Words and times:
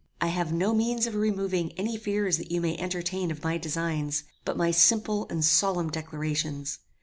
I 0.19 0.29
have 0.29 0.51
no 0.51 0.73
means 0.73 1.05
of 1.05 1.13
removing 1.13 1.73
any 1.73 1.95
fears 1.95 2.39
that 2.39 2.49
you 2.49 2.59
may 2.59 2.75
entertain 2.77 3.29
of 3.29 3.43
my 3.43 3.59
designs, 3.59 4.23
but 4.43 4.57
my 4.57 4.71
simple 4.71 5.27
and 5.29 5.45
solemn 5.45 5.91
declarations. 5.91 6.79